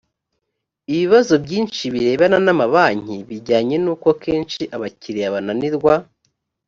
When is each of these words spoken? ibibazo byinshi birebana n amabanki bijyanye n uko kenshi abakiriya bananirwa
ibibazo 0.91 1.33
byinshi 1.45 1.81
birebana 1.93 2.37
n 2.45 2.47
amabanki 2.53 3.17
bijyanye 3.29 3.75
n 3.83 3.87
uko 3.93 4.07
kenshi 4.23 4.61
abakiriya 4.75 5.33
bananirwa 5.35 5.93